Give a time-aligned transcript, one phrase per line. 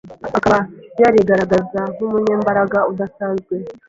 [0.37, 0.57] akaba
[1.01, 3.53] yarigaragaza nk’umunyembaraga udasanzwe